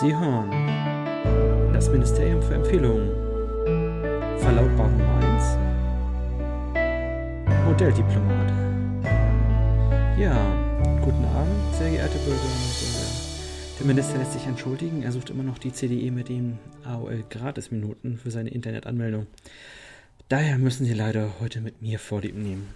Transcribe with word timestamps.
Sie 0.00 0.16
hören 0.16 0.50
das 1.74 1.90
Ministerium 1.90 2.40
für 2.40 2.54
Empfehlungen. 2.54 3.10
Verlautbarung 4.38 4.96
Nummer 4.96 5.18
1. 5.18 5.58
Modelldiplomat. 7.66 8.50
Ja, 10.18 10.34
guten 11.04 11.22
Abend, 11.26 11.74
sehr 11.74 11.90
geehrte 11.90 12.16
Bürgerinnen 12.16 12.62
und 12.64 12.80
Bürger. 12.80 13.10
Der 13.78 13.86
Minister 13.86 14.16
lässt 14.16 14.32
sich 14.32 14.46
entschuldigen, 14.46 15.02
er 15.02 15.12
sucht 15.12 15.28
immer 15.28 15.42
noch 15.42 15.58
die 15.58 15.74
CDE 15.74 16.10
mit 16.10 16.30
den 16.30 16.58
AOL-Gratis-Minuten 16.84 18.16
für 18.16 18.30
seine 18.30 18.48
Internetanmeldung. 18.48 19.26
Daher 20.30 20.56
müssen 20.56 20.86
Sie 20.86 20.94
leider 20.94 21.40
heute 21.40 21.60
mit 21.60 21.82
mir 21.82 21.98
Vorlieb 21.98 22.36
nehmen. 22.36 22.72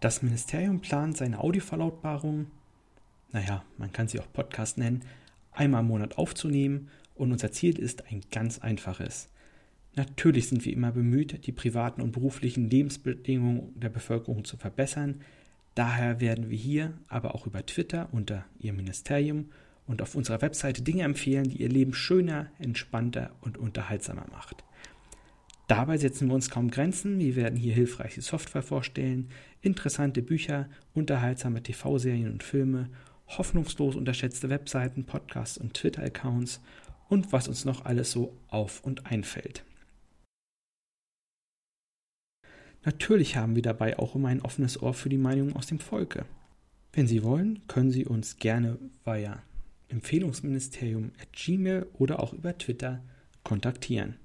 Das 0.00 0.20
Ministerium 0.20 0.80
plant 0.80 1.16
seine 1.16 1.40
Audioverlautbarung, 1.40 2.48
naja, 3.32 3.64
man 3.78 3.92
kann 3.92 4.08
sie 4.08 4.20
auch 4.20 4.32
Podcast 4.32 4.78
nennen, 4.78 5.02
einmal 5.52 5.82
im 5.82 5.88
Monat 5.88 6.18
aufzunehmen 6.18 6.88
und 7.14 7.32
unser 7.32 7.52
Ziel 7.52 7.78
ist 7.78 8.06
ein 8.10 8.22
ganz 8.30 8.58
einfaches. 8.58 9.28
Natürlich 9.96 10.48
sind 10.48 10.64
wir 10.64 10.72
immer 10.72 10.92
bemüht, 10.92 11.46
die 11.46 11.52
privaten 11.52 12.00
und 12.00 12.12
beruflichen 12.12 12.70
Lebensbedingungen 12.70 13.78
der 13.78 13.88
Bevölkerung 13.88 14.44
zu 14.44 14.56
verbessern. 14.56 15.20
Daher 15.74 16.20
werden 16.20 16.48
wir 16.48 16.58
hier, 16.58 16.94
aber 17.08 17.34
auch 17.34 17.46
über 17.46 17.64
Twitter 17.66 18.08
unter 18.12 18.44
Ihr 18.60 18.72
Ministerium 18.72 19.50
und 19.86 20.02
auf 20.02 20.14
unserer 20.14 20.42
Webseite 20.42 20.82
Dinge 20.82 21.02
empfehlen, 21.02 21.48
die 21.48 21.60
Ihr 21.62 21.68
Leben 21.68 21.92
schöner, 21.92 22.50
entspannter 22.58 23.32
und 23.40 23.58
unterhaltsamer 23.58 24.26
macht. 24.30 24.64
Dabei 25.66 25.98
setzen 25.98 26.28
wir 26.28 26.34
uns 26.34 26.50
kaum 26.50 26.70
Grenzen. 26.70 27.18
Wir 27.18 27.36
werden 27.36 27.56
hier 27.56 27.74
hilfreiche 27.74 28.22
Software 28.22 28.62
vorstellen, 28.62 29.28
interessante 29.62 30.22
Bücher, 30.22 30.68
unterhaltsame 30.94 31.62
TV-Serien 31.62 32.32
und 32.32 32.42
Filme, 32.42 32.88
hoffnungslos 33.38 33.96
unterschätzte 33.96 34.50
Webseiten, 34.50 35.04
Podcasts 35.04 35.58
und 35.58 35.74
Twitter-Accounts 35.74 36.60
und 37.08 37.32
was 37.32 37.48
uns 37.48 37.64
noch 37.64 37.84
alles 37.84 38.12
so 38.12 38.36
auf 38.48 38.82
und 38.84 39.06
einfällt. 39.06 39.64
Natürlich 42.84 43.36
haben 43.36 43.56
wir 43.56 43.62
dabei 43.62 43.98
auch 43.98 44.14
immer 44.14 44.28
ein 44.28 44.42
offenes 44.42 44.80
Ohr 44.82 44.94
für 44.94 45.10
die 45.10 45.18
Meinungen 45.18 45.54
aus 45.54 45.66
dem 45.66 45.80
Volke. 45.80 46.24
Wenn 46.92 47.06
Sie 47.06 47.22
wollen, 47.22 47.66
können 47.68 47.90
Sie 47.90 48.06
uns 48.06 48.38
gerne 48.38 48.78
via 49.04 49.42
Empfehlungsministerium 49.88 51.12
at 51.20 51.32
Gmail 51.32 51.86
oder 51.98 52.20
auch 52.20 52.32
über 52.32 52.56
Twitter 52.56 53.02
kontaktieren. 53.44 54.16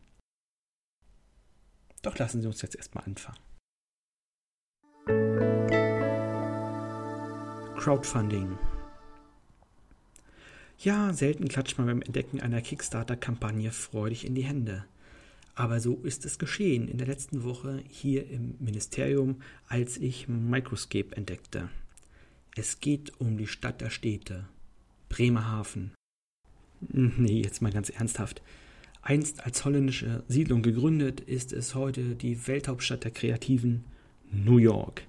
Doch 2.02 2.17
lassen 2.17 2.42
Sie 2.42 2.47
uns 2.47 2.62
jetzt 2.62 2.75
erstmal 2.75 3.03
anfangen. 3.03 3.40
Crowdfunding. 7.78 8.58
Ja, 10.86 11.14
selten 11.14 11.47
klatscht 11.47 11.80
man 11.80 11.88
beim 11.88 12.03
Entdecken 12.03 12.39
einer 12.41 12.61
Kickstarter-Kampagne 12.61 13.72
freudig 13.72 14.23
in 14.23 14.36
die 14.36 14.44
Hände. 14.44 14.86
Aber 15.55 15.80
so 15.80 15.95
ist 16.03 16.25
es 16.25 16.38
geschehen 16.38 16.88
in 16.88 17.00
der 17.00 17.08
letzten 17.08 17.44
Woche 17.44 17.81
hier 17.89 18.30
im 18.30 18.53
Ministerium, 18.59 19.41
als 19.67 19.97
ich 19.97 20.28
Microscape 20.28 21.16
entdeckte. 21.16 21.69
Es 22.56 22.81
geht 22.81 23.19
um 23.19 23.36
die 23.36 23.47
Stadt 23.47 23.81
der 23.81 23.89
Städte, 23.89 24.47
Bremerhaven. 25.09 25.89
Nee, 26.81 27.41
jetzt 27.41 27.63
mal 27.63 27.72
ganz 27.72 27.89
ernsthaft. 27.89 28.44
Einst 29.02 29.44
als 29.44 29.66
holländische 29.66 30.23
Siedlung 30.28 30.61
gegründet, 30.61 31.19
ist 31.19 31.52
es 31.52 31.73
heute 31.73 32.13
die 32.13 32.47
Welthauptstadt 32.47 33.06
der 33.06 33.11
Kreativen, 33.11 33.86
New 34.31 34.59
York. 34.59 35.02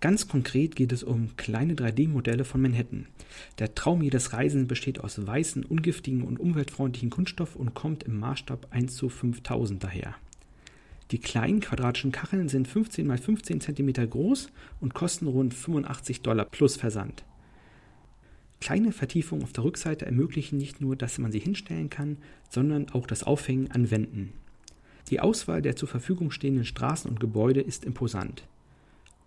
Ganz 0.00 0.28
konkret 0.28 0.76
geht 0.76 0.92
es 0.92 1.02
um 1.02 1.36
kleine 1.36 1.74
3D-Modelle 1.74 2.44
von 2.44 2.60
Manhattan. 2.60 3.06
Der 3.58 3.74
Traum 3.74 4.02
jedes 4.02 4.34
Reisenden 4.34 4.68
besteht 4.68 5.00
aus 5.00 5.26
weißen, 5.26 5.64
ungiftigen 5.64 6.22
und 6.22 6.38
umweltfreundlichen 6.38 7.08
Kunststoff 7.08 7.56
und 7.56 7.74
kommt 7.74 8.02
im 8.02 8.18
Maßstab 8.18 8.68
1 8.70 8.94
zu 8.94 9.08
5000 9.08 9.82
daher. 9.82 10.14
Die 11.12 11.18
kleinen 11.18 11.60
quadratischen 11.60 12.12
Kacheln 12.12 12.48
sind 12.48 12.68
15 12.68 13.08
x 13.08 13.24
15 13.24 13.60
cm 13.60 14.10
groß 14.10 14.50
und 14.80 14.92
kosten 14.92 15.28
rund 15.28 15.54
85 15.54 16.20
Dollar 16.20 16.44
plus 16.44 16.76
Versand. 16.76 17.24
Kleine 18.60 18.92
Vertiefungen 18.92 19.44
auf 19.44 19.52
der 19.52 19.64
Rückseite 19.64 20.04
ermöglichen 20.04 20.58
nicht 20.58 20.80
nur, 20.80 20.96
dass 20.96 21.18
man 21.18 21.32
sie 21.32 21.38
hinstellen 21.38 21.88
kann, 21.88 22.18
sondern 22.50 22.90
auch 22.90 23.06
das 23.06 23.22
Aufhängen 23.22 23.70
an 23.70 23.90
Wänden. 23.90 24.32
Die 25.08 25.20
Auswahl 25.20 25.62
der 25.62 25.76
zur 25.76 25.88
Verfügung 25.88 26.30
stehenden 26.32 26.64
Straßen 26.64 27.08
und 27.08 27.20
Gebäude 27.20 27.60
ist 27.60 27.84
imposant. 27.84 28.42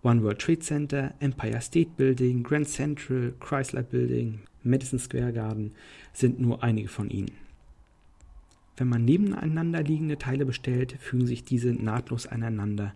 One 0.02 0.22
World 0.22 0.38
Trade 0.38 0.60
Center, 0.60 1.14
Empire 1.20 1.60
State 1.60 1.90
Building, 1.96 2.42
Grand 2.42 2.66
Central, 2.66 3.34
Chrysler 3.38 3.82
Building, 3.82 4.40
Madison 4.62 4.98
Square 4.98 5.34
Garden 5.34 5.72
sind 6.14 6.40
nur 6.40 6.62
einige 6.62 6.88
von 6.88 7.10
ihnen. 7.10 7.32
Wenn 8.78 8.88
man 8.88 9.04
nebeneinander 9.04 9.82
liegende 9.82 10.16
Teile 10.16 10.46
bestellt, 10.46 10.96
fügen 10.98 11.26
sich 11.26 11.44
diese 11.44 11.74
nahtlos 11.74 12.26
aneinander 12.26 12.94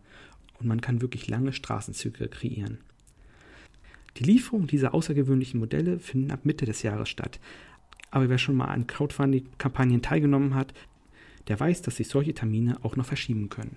und 0.59 0.67
man 0.67 0.81
kann 0.81 1.03
wirklich 1.03 1.29
lange 1.29 1.53
Straßenzüge 1.53 2.29
kreieren. 2.29 2.79
Die 4.17 4.25
Lieferung 4.25 4.67
dieser 4.67 4.95
außergewöhnlichen 4.95 5.61
Modelle 5.61 5.99
finden 5.99 6.31
ab 6.31 6.45
Mitte 6.45 6.65
des 6.65 6.83
Jahres 6.83 7.11
statt. 7.11 7.39
Aber 8.11 8.31
wer 8.31 8.39
schon 8.39 8.57
mal 8.57 8.69
an 8.69 8.87
Crowdfunding-Kampagnen 8.87 10.01
teilgenommen 10.01 10.55
hat, 10.55 10.73
der 11.49 11.61
weiß, 11.61 11.83
dass 11.83 11.97
sich 11.97 12.09
solche 12.09 12.33
Termine 12.33 12.83
auch 12.83 12.97
noch 12.97 13.05
verschieben 13.05 13.51
können. 13.51 13.77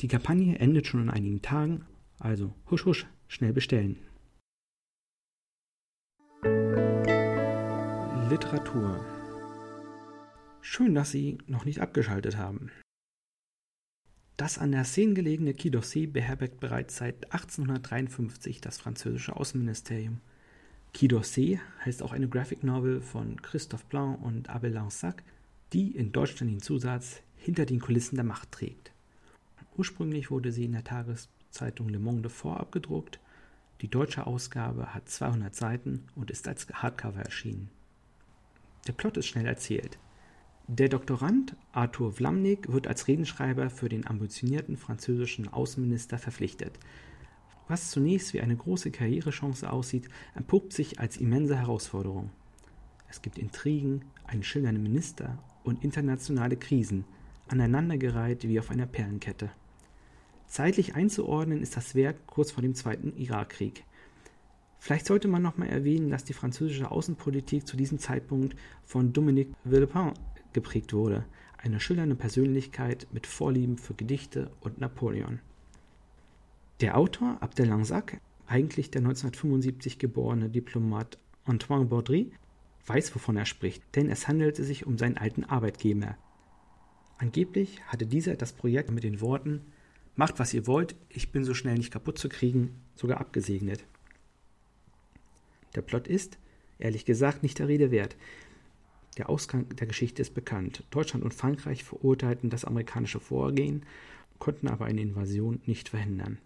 Die 0.00 0.08
Kampagne 0.08 0.58
endet 0.58 0.86
schon 0.86 1.02
in 1.02 1.10
einigen 1.10 1.40
Tagen, 1.40 1.86
also 2.18 2.52
husch 2.70 2.84
husch, 2.84 3.06
schnell 3.28 3.54
bestellen. 3.54 3.96
Literatur. 8.28 9.02
Schön, 10.60 10.94
dass 10.94 11.12
Sie 11.12 11.38
noch 11.46 11.64
nicht 11.64 11.80
abgeschaltet 11.80 12.36
haben. 12.36 12.70
Das 14.36 14.58
an 14.58 14.72
der 14.72 14.84
Seine 14.84 15.14
gelegene 15.14 15.54
Quai 15.54 15.70
d'Orsay 15.70 16.06
beherbergt 16.06 16.60
bereits 16.60 16.96
seit 16.96 17.32
1853 17.32 18.60
das 18.60 18.76
französische 18.76 19.34
Außenministerium. 19.36 20.20
Quai 20.92 21.06
d'Orsay 21.06 21.58
heißt 21.86 22.02
auch 22.02 22.12
eine 22.12 22.28
Graphic 22.28 22.62
Novel 22.62 23.00
von 23.00 23.40
Christophe 23.40 23.86
Blanc 23.88 24.22
und 24.22 24.50
Abel 24.50 24.72
Lansac, 24.72 25.22
die 25.72 25.96
in 25.96 26.12
Deutschland 26.12 26.52
den 26.52 26.60
Zusatz 26.60 27.22
Hinter 27.36 27.64
den 27.64 27.80
Kulissen 27.80 28.16
der 28.16 28.24
Macht 28.24 28.52
trägt. 28.52 28.92
Ursprünglich 29.76 30.30
wurde 30.30 30.52
sie 30.52 30.64
in 30.64 30.72
der 30.72 30.84
Tageszeitung 30.84 31.88
Le 31.90 31.98
Monde 31.98 32.30
vorab 32.30 32.72
gedruckt. 32.72 33.20
Die 33.82 33.88
deutsche 33.88 34.26
Ausgabe 34.26 34.94
hat 34.94 35.08
200 35.08 35.54
Seiten 35.54 36.04
und 36.14 36.30
ist 36.30 36.48
als 36.48 36.66
Hardcover 36.72 37.20
erschienen. 37.20 37.68
Der 38.86 38.92
Plot 38.92 39.18
ist 39.18 39.26
schnell 39.26 39.46
erzählt. 39.46 39.98
Der 40.68 40.88
Doktorand 40.88 41.54
Arthur 41.72 42.12
Vlamnik 42.12 42.72
wird 42.72 42.86
als 42.86 43.06
Redenschreiber 43.06 43.68
für 43.68 43.88
den 43.88 44.06
ambitionierten 44.06 44.78
französischen 44.78 45.48
Außenminister 45.48 46.18
verpflichtet. 46.18 46.78
Was 47.68 47.90
zunächst 47.90 48.32
wie 48.32 48.40
eine 48.40 48.56
große 48.56 48.90
Karrierechance 48.90 49.70
aussieht, 49.70 50.08
entpuppt 50.34 50.72
sich 50.72 51.00
als 51.00 51.18
immense 51.18 51.56
Herausforderung. 51.56 52.30
Es 53.08 53.22
gibt 53.22 53.38
Intrigen, 53.38 54.06
einen 54.24 54.42
schillernden 54.42 54.82
Minister 54.82 55.38
und 55.64 55.84
internationale 55.84 56.56
Krisen, 56.56 57.04
aneinandergereiht 57.48 58.48
wie 58.48 58.58
auf 58.58 58.70
einer 58.70 58.86
Perlenkette. 58.86 59.50
Zeitlich 60.46 60.94
einzuordnen 60.94 61.60
ist 61.60 61.76
das 61.76 61.94
Werk 61.94 62.26
kurz 62.26 62.52
vor 62.52 62.62
dem 62.62 62.74
Zweiten 62.74 63.16
Irakkrieg. 63.16 63.84
Vielleicht 64.78 65.06
sollte 65.06 65.28
man 65.28 65.42
nochmal 65.42 65.68
erwähnen, 65.68 66.10
dass 66.10 66.24
die 66.24 66.32
französische 66.32 66.90
Außenpolitik 66.90 67.66
zu 67.66 67.76
diesem 67.76 67.98
Zeitpunkt 67.98 68.56
von 68.84 69.12
Dominique 69.12 69.52
Villepin 69.64 70.12
geprägt 70.52 70.92
wurde, 70.92 71.24
eine 71.58 71.80
schillernde 71.80 72.14
Persönlichkeit 72.14 73.06
mit 73.12 73.26
Vorlieben 73.26 73.78
für 73.78 73.94
Gedichte 73.94 74.50
und 74.60 74.78
Napoleon. 74.78 75.40
Der 76.80 76.96
Autor 76.96 77.38
Abdel 77.40 77.66
Lansac, 77.68 78.20
eigentlich 78.46 78.90
der 78.90 79.00
1975 79.00 79.98
geborene 79.98 80.48
Diplomat 80.48 81.18
Antoine 81.44 81.86
Baudry, 81.86 82.30
weiß, 82.86 83.14
wovon 83.14 83.36
er 83.36 83.46
spricht, 83.46 83.82
denn 83.96 84.08
es 84.08 84.28
handelte 84.28 84.62
sich 84.62 84.86
um 84.86 84.98
seinen 84.98 85.16
alten 85.16 85.44
Arbeitgeber. 85.44 86.16
Angeblich 87.18 87.82
hatte 87.86 88.06
dieser 88.06 88.36
das 88.36 88.52
Projekt 88.52 88.90
mit 88.90 89.04
den 89.04 89.20
Worten 89.20 89.62
Macht, 90.16 90.38
was 90.38 90.54
ihr 90.54 90.66
wollt, 90.66 90.96
ich 91.10 91.30
bin 91.30 91.44
so 91.44 91.52
schnell 91.52 91.76
nicht 91.76 91.92
kaputt 91.92 92.18
zu 92.18 92.30
kriegen, 92.30 92.74
sogar 92.94 93.20
abgesegnet. 93.20 93.84
Der 95.74 95.82
Plot 95.82 96.08
ist, 96.08 96.38
ehrlich 96.78 97.04
gesagt, 97.04 97.42
nicht 97.42 97.58
der 97.58 97.68
Rede 97.68 97.90
wert. 97.90 98.16
Der 99.18 99.28
Ausgang 99.28 99.68
der 99.76 99.86
Geschichte 99.86 100.22
ist 100.22 100.34
bekannt. 100.34 100.84
Deutschland 100.90 101.22
und 101.22 101.34
Frankreich 101.34 101.84
verurteilten 101.84 102.48
das 102.48 102.64
amerikanische 102.64 103.20
Vorgehen, 103.20 103.84
konnten 104.38 104.68
aber 104.68 104.86
eine 104.86 105.02
Invasion 105.02 105.60
nicht 105.66 105.90
verhindern. 105.90 106.38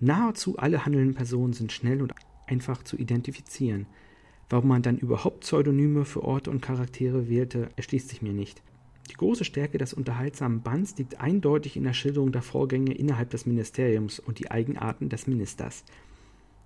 Nahezu 0.00 0.58
alle 0.58 0.84
handelnden 0.84 1.14
Personen 1.14 1.54
sind 1.54 1.72
schnell 1.72 2.02
und 2.02 2.12
einfach 2.46 2.82
zu 2.82 2.96
identifizieren. 2.96 3.86
Warum 4.50 4.68
man 4.68 4.82
dann 4.82 4.98
überhaupt 4.98 5.40
Pseudonyme 5.40 6.04
für 6.04 6.22
Orte 6.22 6.50
und 6.50 6.60
Charaktere 6.60 7.28
wählte, 7.28 7.70
erschließt 7.76 8.10
sich 8.10 8.20
mir 8.20 8.34
nicht. 8.34 8.62
Die 9.10 9.14
große 9.14 9.44
Stärke 9.44 9.78
des 9.78 9.92
unterhaltsamen 9.92 10.62
Bands 10.62 10.96
liegt 10.96 11.20
eindeutig 11.20 11.76
in 11.76 11.84
der 11.84 11.92
Schilderung 11.92 12.32
der 12.32 12.42
Vorgänge 12.42 12.94
innerhalb 12.94 13.30
des 13.30 13.46
Ministeriums 13.46 14.18
und 14.18 14.38
die 14.38 14.50
Eigenarten 14.50 15.08
des 15.08 15.26
Ministers. 15.26 15.84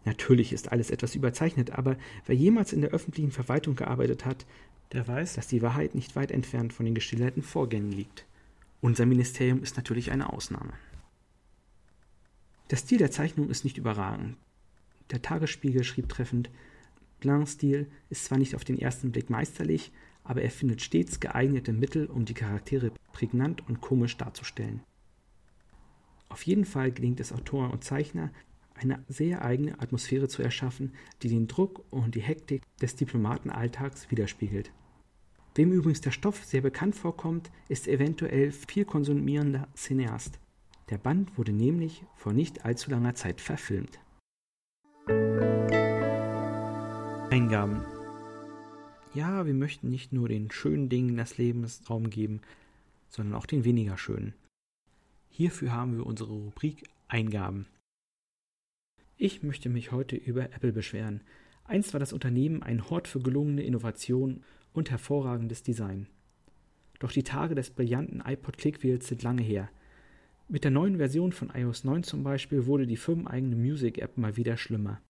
Natürlich 0.05 0.53
ist 0.53 0.71
alles 0.71 0.91
etwas 0.91 1.15
überzeichnet, 1.15 1.73
aber 1.73 1.97
wer 2.27 2.37
jemals 2.37 2.73
in 2.73 2.81
der 2.81 2.91
öffentlichen 2.91 3.33
Verwaltung 3.33 3.75
gearbeitet 3.75 4.25
hat, 4.25 4.47
der 4.93 5.07
weiß, 5.07 5.35
dass 5.35 5.49
die 5.49 5.63
Wahrheit 5.63 5.95
nicht 5.95 6.17
weit 6.17 6.31
entfernt 6.31 6.73
von 6.73 6.87
den 6.87 6.95
geschilderten 6.95 7.43
Vorgängen 7.43 7.93
liegt. 7.93 8.25
Unser 8.81 9.07
Ministerium 9.07 9.63
ist 9.63 9.77
natürlich 9.77 10.13
eine 10.13 10.33
Ausnahme. 10.33 10.73
Der 12.71 12.77
Stil 12.77 12.99
der 12.99 13.11
Zeichnung 13.11 13.51
ist 13.51 13.65
nicht 13.65 13.77
überragend. 13.77 14.37
Der 15.11 15.21
Tagesspiegel 15.23 15.85
schrieb 15.85 16.09
treffend, 16.09 16.51
Blancs 17.21 17.53
Stil 17.53 17.89
ist 18.11 18.25
zwar 18.25 18.39
nicht 18.39 18.55
auf 18.55 18.65
den 18.65 18.79
ersten 18.79 19.11
Blick 19.11 19.31
meisterlich, 19.31 19.91
aber 20.29 20.43
er 20.43 20.51
findet 20.51 20.83
stets 20.83 21.21
geeignete 21.21 21.73
Mittel, 21.73 22.07
um 22.07 22.27
die 22.27 22.35
Charaktere 22.35 22.93
prägnant 23.13 23.67
und 23.67 23.81
komisch 23.81 24.19
darzustellen. 24.19 24.83
Auf 26.29 26.43
jeden 26.43 26.67
Fall 26.67 26.93
gelingt 26.93 27.19
es 27.19 27.33
Autor 27.33 27.73
und 27.73 27.83
Zeichner, 27.83 28.31
eine 28.75 29.03
sehr 29.09 29.43
eigene 29.43 29.81
Atmosphäre 29.81 30.29
zu 30.29 30.43
erschaffen, 30.43 30.93
die 31.23 31.31
den 31.31 31.49
Druck 31.49 31.83
und 31.91 32.15
die 32.15 32.21
Hektik 32.21 32.63
des 32.79 32.95
Diplomatenalltags 32.95 34.11
widerspiegelt. 34.11 34.71
Wem 35.55 35.73
übrigens 35.73 36.03
der 36.03 36.11
Stoff 36.11 36.45
sehr 36.45 36.61
bekannt 36.61 36.95
vorkommt, 36.95 37.51
ist 37.69 37.89
eventuell 37.89 38.53
viel 38.53 38.85
konsumierender 38.85 39.67
Cineast. 39.75 40.39
Der 40.91 40.99
Band 40.99 41.39
wurde 41.39 41.53
nämlich 41.53 42.05
vor 42.17 42.35
nicht 42.35 42.67
allzu 42.67 42.91
langer 42.91 43.15
Zeit 43.15 43.41
verfilmt. 43.41 43.99
Eingaben. 47.31 47.98
Ja, 49.15 49.47
wir 49.47 49.55
möchten 49.55 49.89
nicht 49.89 50.13
nur 50.13 50.29
den 50.29 50.51
schönen 50.51 50.89
Dingen 50.89 51.17
des 51.17 51.39
Lebens 51.39 51.89
Raum 51.89 52.11
geben, 52.11 52.41
sondern 53.09 53.35
auch 53.35 53.47
den 53.47 53.65
weniger 53.65 53.97
schönen. 53.97 54.35
Hierfür 55.31 55.73
haben 55.73 55.97
wir 55.97 56.07
unsere 56.07 56.33
Rubrik 56.33 56.85
Eingaben. 57.09 57.67
Ich 59.17 59.43
möchte 59.43 59.71
mich 59.71 59.93
heute 59.93 60.15
über 60.15 60.45
Apple 60.45 60.73
beschweren. 60.73 61.23
Einst 61.65 61.93
war 61.93 62.01
das 62.01 62.13
Unternehmen 62.13 62.63
ein 62.63 62.91
Hort 62.91 63.09
für 63.09 63.21
gelungene 63.21 63.63
Innovation 63.63 64.45
und 64.75 64.91
hervorragendes 64.91 65.63
Design. 65.63 66.07
Doch 66.99 67.13
die 67.13 67.23
Tage 67.23 67.55
des 67.55 67.71
brillanten 67.71 68.23
iPod 68.25 68.59
Clickwheels 68.59 69.09
sind 69.09 69.23
lange 69.23 69.43
her. 69.43 69.71
Mit 70.49 70.65
der 70.65 70.71
neuen 70.71 70.99
Version 70.99 71.33
von 71.33 71.51
iOS 71.55 71.85
9 71.85 72.03
zum 72.03 72.23
Beispiel 72.23 72.67
wurde 72.67 72.87
die 72.87 72.97
firmeneigene 72.97 73.57
Music-App 73.57 74.19
mal 74.19 74.37
wieder 74.37 74.57
schlimmer. 74.57 75.01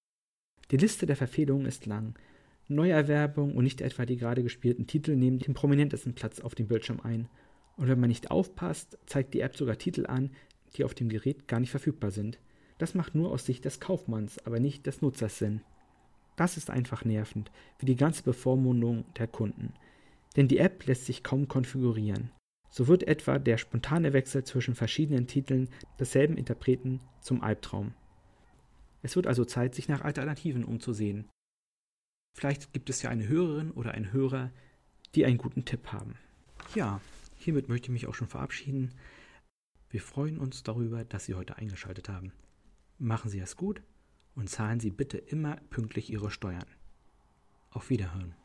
Die 0.71 0.77
Liste 0.77 1.06
der 1.06 1.17
Verfehlungen 1.17 1.67
ist 1.67 1.87
lang. 1.87 2.15
Neuerwerbung 2.69 3.56
und 3.56 3.65
nicht 3.65 3.81
etwa 3.81 4.06
die 4.06 4.17
gerade 4.17 4.43
gespielten 4.43 4.87
Titel 4.87 5.17
nehmen 5.17 5.38
den 5.38 5.55
prominentesten 5.55 6.15
Platz 6.15 6.41
auf 6.41 6.55
dem 6.55 6.69
Bildschirm 6.69 7.00
ein. 7.00 7.29
Und 7.76 7.88
wenn 7.88 8.00
man 8.00 8.09
nicht 8.09 8.31
aufpasst, 8.31 8.99
zeigt 9.06 9.35
die 9.35 9.41
App 9.41 9.56
sogar 9.56 9.79
Titel 9.79 10.06
an, 10.06 10.31
die 10.76 10.85
auf 10.85 10.94
dem 10.94 11.09
Gerät 11.09 11.49
gar 11.49 11.61
nicht 11.61 11.70
verfügbar 11.70 12.11
sind. 12.11 12.38
Das 12.79 12.94
macht 12.94 13.15
nur 13.15 13.31
aus 13.31 13.47
Sicht 13.47 13.65
des 13.65 13.81
Kaufmanns, 13.81 14.38
aber 14.47 14.61
nicht 14.61 14.87
des 14.87 15.03
Nutzers 15.03 15.38
Sinn. 15.38 15.62
Das 16.37 16.56
ist 16.56 16.70
einfach 16.70 17.05
nervend, 17.05 17.50
wie 17.79 17.87
die 17.87 17.97
ganze 17.97 18.23
Bevormundung 18.23 19.05
der 19.17 19.26
Kunden. 19.26 19.73
Denn 20.37 20.47
die 20.47 20.59
App 20.59 20.87
lässt 20.87 21.06
sich 21.06 21.25
kaum 21.25 21.49
konfigurieren. 21.49 22.31
So 22.71 22.87
wird 22.87 23.03
etwa 23.09 23.38
der 23.38 23.56
spontane 23.56 24.12
Wechsel 24.12 24.44
zwischen 24.44 24.75
verschiedenen 24.75 25.26
Titeln 25.26 25.69
desselben 25.99 26.37
Interpreten 26.37 27.00
zum 27.21 27.43
Albtraum. 27.43 27.94
Es 29.03 29.17
wird 29.17 29.26
also 29.26 29.44
Zeit, 29.44 29.75
sich 29.75 29.88
nach 29.88 30.03
Alternativen 30.03 30.64
umzusehen. 30.64 31.29
Vielleicht 32.38 32.73
gibt 32.73 32.88
es 32.88 33.02
ja 33.02 33.11
eine 33.11 33.26
Hörerin 33.26 33.73
oder 33.73 33.94
einen 33.94 34.12
Hörer, 34.12 34.52
die 35.17 35.26
einen 35.26 35.38
guten 35.38 35.64
Tipp 35.64 35.88
haben. 35.88 36.14
Ja, 36.76 37.00
hiermit 37.35 37.69
möchte 37.69 37.87
ich 37.87 37.93
mich 37.93 38.06
auch 38.06 38.14
schon 38.14 38.29
verabschieden. 38.29 38.94
Wir 39.90 40.00
freuen 40.00 40.38
uns 40.38 40.62
darüber, 40.62 41.05
dass 41.05 41.25
Sie 41.25 41.35
heute 41.35 41.56
eingeschaltet 41.56 42.08
haben. 42.08 42.31
Machen 42.96 43.29
Sie 43.29 43.40
es 43.40 43.56
gut 43.56 43.82
und 44.37 44.49
zahlen 44.49 44.79
Sie 44.79 44.93
bitte 44.93 45.19
immer 45.19 45.56
pünktlich 45.70 46.12
Ihre 46.12 46.31
Steuern. 46.31 46.67
Auf 47.70 47.90
Wiederhören. 47.90 48.37